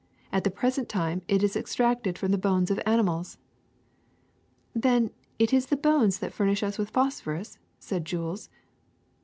[0.31, 3.37] At the present time it is extracted from the bones of animals.''
[4.75, 8.49] *^Then it is bones that furnish us with phos phorus?" said Jules.